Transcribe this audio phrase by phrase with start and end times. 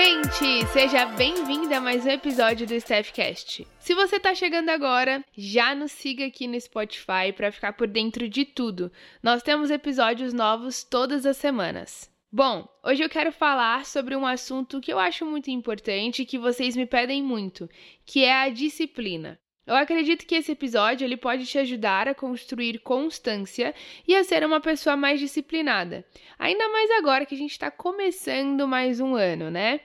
[0.00, 0.66] gente!
[0.68, 3.66] Seja bem-vinda a mais um episódio do Staffcast.
[3.78, 8.26] Se você tá chegando agora, já nos siga aqui no Spotify para ficar por dentro
[8.26, 8.90] de tudo.
[9.22, 12.10] Nós temos episódios novos todas as semanas.
[12.32, 16.38] Bom, hoje eu quero falar sobre um assunto que eu acho muito importante e que
[16.38, 17.68] vocês me pedem muito,
[18.06, 19.38] que é a disciplina.
[19.66, 23.74] Eu acredito que esse episódio ele pode te ajudar a construir constância
[24.08, 26.06] e a ser uma pessoa mais disciplinada.
[26.38, 29.80] Ainda mais agora que a gente está começando mais um ano, né?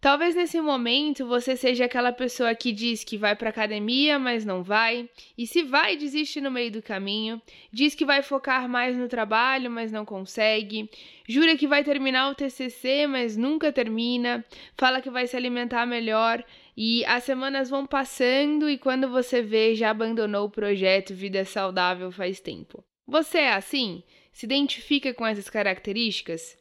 [0.00, 4.62] Talvez nesse momento você seja aquela pessoa que diz que vai para academia, mas não
[4.62, 7.40] vai, e se vai, desiste no meio do caminho,
[7.70, 10.88] diz que vai focar mais no trabalho, mas não consegue,
[11.28, 14.42] jura que vai terminar o TCC, mas nunca termina,
[14.74, 16.42] fala que vai se alimentar melhor,
[16.74, 22.10] e as semanas vão passando e quando você vê, já abandonou o projeto Vida Saudável
[22.10, 22.82] faz tempo.
[23.06, 24.02] Você é assim?
[24.32, 26.59] Se identifica com essas características?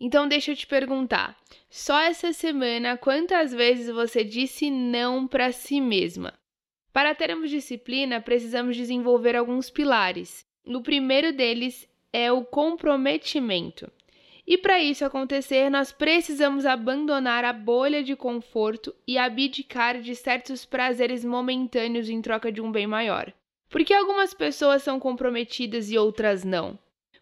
[0.00, 1.36] Então deixa eu te perguntar,
[1.70, 6.32] só essa semana quantas vezes você disse não para si mesma?
[6.92, 10.46] Para termos disciplina, precisamos desenvolver alguns pilares.
[10.64, 13.90] O primeiro deles é o comprometimento.
[14.46, 20.64] E para isso acontecer, nós precisamos abandonar a bolha de conforto e abdicar de certos
[20.64, 23.32] prazeres momentâneos em troca de um bem maior.
[23.70, 26.78] Por que algumas pessoas são comprometidas e outras não?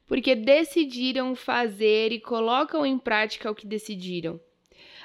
[0.06, 4.41] Porque decidiram fazer e colocam em prática o que decidiram.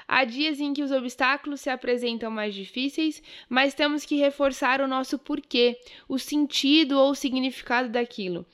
[0.06, 4.88] Há dias em que os obstáculos se apresentam mais difíceis, mas temos que reforçar o
[4.88, 8.46] nosso porquê, o sentido ou o significado daquilo,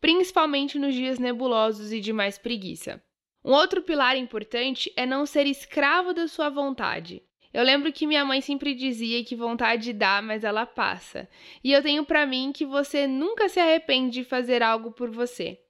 [0.00, 3.00] principalmente nos dias nebulosos e de mais preguiça.
[3.44, 7.22] Um outro pilar importante é não ser escravo da sua vontade.
[7.54, 11.28] Eu lembro que minha mãe sempre dizia que vontade dá, mas ela passa.
[11.62, 15.60] E eu tenho para mim que você nunca se arrepende de fazer algo por você.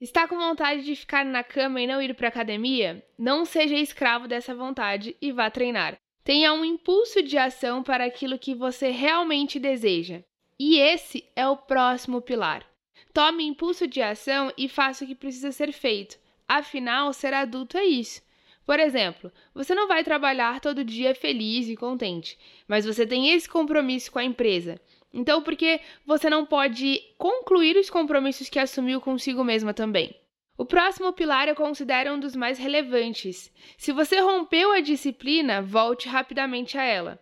[0.00, 3.04] Está com vontade de ficar na cama e não ir para academia?
[3.18, 5.98] Não seja escravo dessa vontade e vá treinar.
[6.24, 10.24] Tenha um impulso de ação para aquilo que você realmente deseja.
[10.58, 12.64] E esse é o próximo pilar.
[13.12, 16.18] Tome impulso de ação e faça o que precisa ser feito.
[16.48, 18.22] Afinal, ser adulto é isso.
[18.64, 23.48] Por exemplo, você não vai trabalhar todo dia feliz e contente, mas você tem esse
[23.48, 24.80] compromisso com a empresa.
[25.12, 30.14] Então, por que você não pode concluir os compromissos que assumiu consigo mesma também?
[30.56, 33.50] O próximo pilar eu considero um dos mais relevantes.
[33.78, 37.18] Se você rompeu a disciplina, volte rapidamente a ela.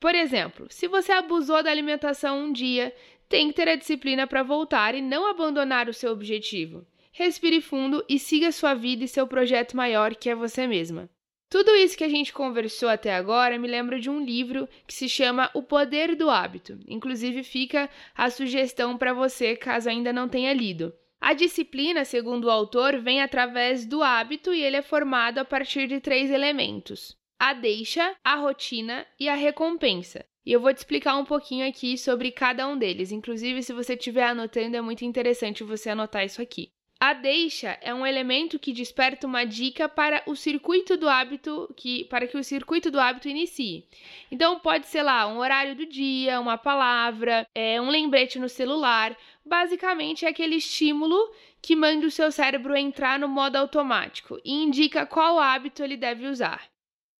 [0.00, 2.94] Por exemplo, se você abusou da alimentação um dia,
[3.28, 6.86] tem que ter a disciplina para voltar e não abandonar o seu objetivo.
[7.12, 11.08] Respire fundo e siga sua vida e seu projeto maior, que é você mesma.
[11.50, 15.08] Tudo isso que a gente conversou até agora me lembra de um livro que se
[15.08, 16.78] chama O Poder do Hábito.
[16.86, 20.94] Inclusive, fica a sugestão para você caso ainda não tenha lido.
[21.20, 25.88] A disciplina, segundo o autor, vem através do hábito e ele é formado a partir
[25.88, 30.24] de três elementos: a deixa, a rotina e a recompensa.
[30.46, 33.10] E eu vou te explicar um pouquinho aqui sobre cada um deles.
[33.10, 36.70] Inclusive, se você estiver anotando, é muito interessante você anotar isso aqui.
[37.02, 42.04] A deixa é um elemento que desperta uma dica para o circuito do hábito, que
[42.04, 43.86] para que o circuito do hábito inicie.
[44.30, 49.16] Então pode ser lá um horário do dia, uma palavra, é, um lembrete no celular.
[49.42, 51.16] Basicamente é aquele estímulo
[51.62, 56.26] que manda o seu cérebro entrar no modo automático e indica qual hábito ele deve
[56.26, 56.68] usar.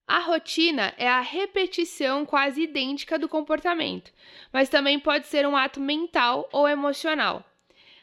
[0.06, 4.12] A rotina é a repetição quase idêntica do comportamento,
[4.52, 7.49] mas também pode ser um ato mental ou emocional.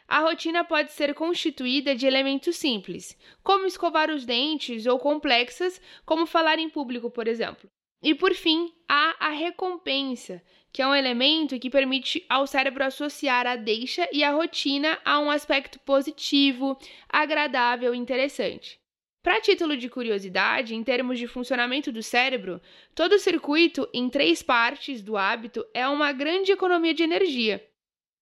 [0.08, 6.26] A rotina pode ser constituída de elementos simples, como escovar os dentes, ou complexas, como
[6.26, 7.70] falar em público, por exemplo.
[8.02, 10.42] E por fim, há a recompensa,
[10.72, 15.20] que é um elemento que permite ao cérebro associar a deixa e a rotina a
[15.20, 16.78] um aspecto positivo,
[17.10, 18.80] agradável e interessante.
[19.22, 22.62] Para título de curiosidade, em termos de funcionamento do cérebro,
[22.96, 27.62] todo o circuito em três partes do hábito é uma grande economia de energia.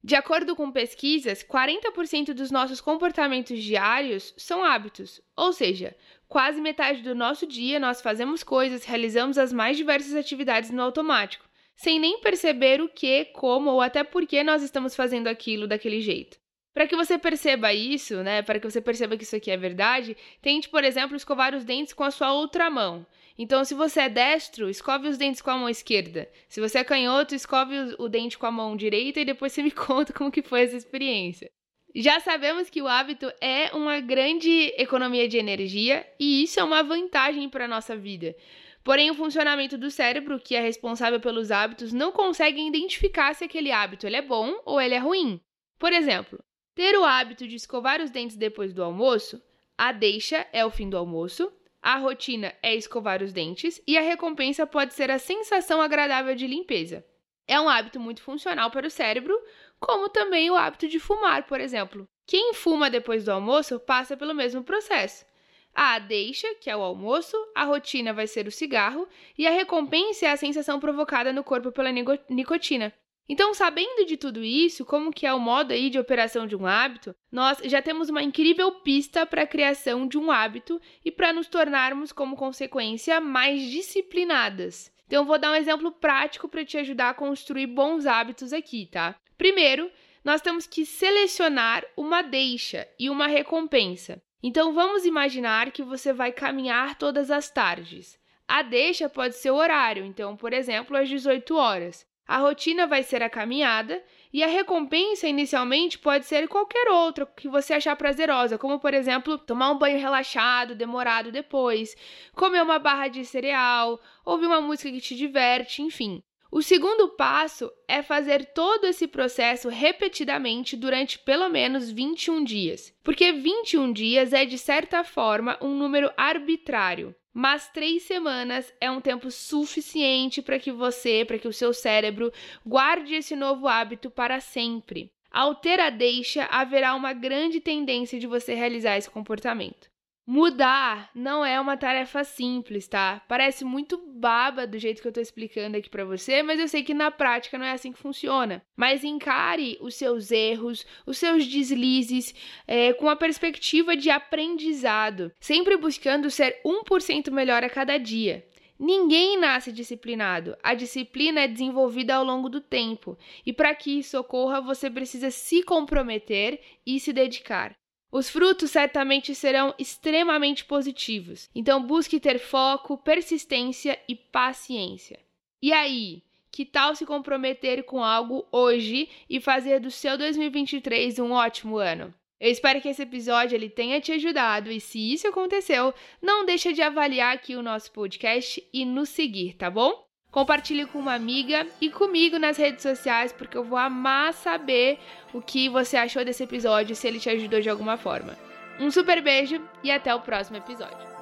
[0.05, 5.95] De acordo com pesquisas, 40% dos nossos comportamentos diários são hábitos, ou seja,
[6.27, 11.49] quase metade do nosso dia nós fazemos coisas, realizamos as mais diversas atividades no automático,
[11.75, 15.99] sem nem perceber o que, como ou até por que nós estamos fazendo aquilo daquele
[15.99, 16.37] jeito.
[16.71, 20.15] Para que você perceba isso, né, para que você perceba que isso aqui é verdade,
[20.39, 23.07] tente, por exemplo, escovar os dentes com a sua outra mão.
[23.37, 26.29] Então, se você é destro, escove os dentes com a mão esquerda.
[26.47, 29.71] Se você é canhoto, escove o dente com a mão direita e depois você me
[29.71, 31.49] conta como que foi essa experiência.
[31.93, 36.83] Já sabemos que o hábito é uma grande economia de energia e isso é uma
[36.83, 38.35] vantagem para a nossa vida.
[38.83, 43.71] Porém, o funcionamento do cérebro, que é responsável pelos hábitos, não consegue identificar se aquele
[43.71, 45.41] hábito ele é bom ou ele é ruim.
[45.79, 46.37] Por exemplo,
[46.75, 49.41] ter o hábito de escovar os dentes depois do almoço,
[49.77, 51.51] a deixa é o fim do almoço,
[51.85, 56.47] A rotina é escovar os dentes e a recompensa pode ser a sensação agradável de
[56.47, 57.05] limpeza.
[57.47, 59.39] É um hábito muito funcional para o cérebro,
[59.79, 62.07] como também o hábito de fumar, por exemplo.
[62.25, 65.27] Quem fuma depois do almoço passa pelo mesmo processo.
[65.75, 70.25] A deixa, que é o almoço, a rotina vai ser o cigarro e a recompensa
[70.25, 72.91] é a sensação provocada no corpo pela nicotina.
[73.27, 76.65] Então, sabendo de tudo isso, como que é o modo aí de operação de um
[76.65, 81.33] hábito, nós já temos uma incrível pista para a criação de um hábito e para
[81.33, 84.91] nos tornarmos, como consequência, mais disciplinadas.
[85.07, 89.15] Então, vou dar um exemplo prático para te ajudar a construir bons hábitos aqui, tá?
[89.37, 89.91] Primeiro,
[90.23, 94.21] nós temos que selecionar uma deixa e uma recompensa.
[94.41, 98.19] Então, vamos imaginar que você vai caminhar todas as tardes.
[98.47, 102.05] A deixa pode ser o horário, então, por exemplo, às 18 horas.
[102.27, 107.47] A rotina vai ser a caminhada e a recompensa inicialmente pode ser qualquer outra que
[107.47, 111.95] você achar prazerosa, como por exemplo, tomar um banho relaxado, demorado depois,
[112.33, 116.23] comer uma barra de cereal, ouvir uma música que te diverte, enfim.
[116.51, 123.31] O segundo passo é fazer todo esse processo repetidamente durante pelo menos 21 dias, porque
[123.31, 129.29] 21 dias é de certa forma um número arbitrário mas três semanas é um tempo
[129.29, 132.31] suficiente para que você, para que o seu cérebro
[132.65, 135.11] guarde esse novo hábito para sempre.
[135.29, 139.94] Ao ter a deixa, haverá uma grande tendência de você realizar esse comportamento.
[140.27, 143.21] Mudar não é uma tarefa simples, tá?
[143.27, 146.81] Parece muito baba do jeito que eu tô explicando aqui para você, mas eu sei
[146.83, 148.63] que na prática não é assim que funciona.
[148.75, 152.33] Mas encare os seus erros, os seus deslizes
[152.65, 158.43] é, com a perspectiva de aprendizado, sempre buscando ser 1% melhor a cada dia.
[158.79, 160.57] Ninguém nasce disciplinado.
[160.63, 163.15] A disciplina é desenvolvida ao longo do tempo.
[163.45, 167.75] E para que isso ocorra, você precisa se comprometer e se dedicar.
[168.15, 171.49] Os frutos certamente serão extremamente positivos.
[171.53, 175.19] Então busque ter foco, persistência e paciência.
[175.61, 181.33] E aí, que tal se comprometer com algo hoje e fazer do seu 2023 um
[181.33, 182.13] ótimo ano?
[182.39, 186.71] Eu espero que esse episódio ele tenha te ajudado e se isso aconteceu, não deixa
[186.71, 190.04] de avaliar aqui o nosso podcast e nos seguir, tá bom?
[190.35, 194.99] Compartilhe com uma amiga e comigo nas redes sociais, porque eu vou amar saber
[195.33, 198.37] o que você achou desse episódio, se ele te ajudou de alguma forma.
[198.77, 201.14] Um super beijo e até o próximo episódio.